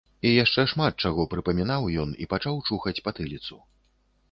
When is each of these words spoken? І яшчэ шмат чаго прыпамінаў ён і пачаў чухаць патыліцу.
І 0.27 0.29
яшчэ 0.43 0.63
шмат 0.71 1.03
чаго 1.05 1.25
прыпамінаў 1.33 1.91
ён 2.05 2.17
і 2.25 2.29
пачаў 2.33 2.59
чухаць 2.71 2.97
патыліцу. 3.11 3.63